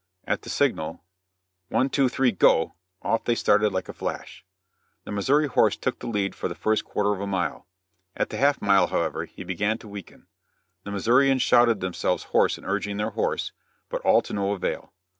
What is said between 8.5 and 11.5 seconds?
mile, however, he began to weaken. The Missourians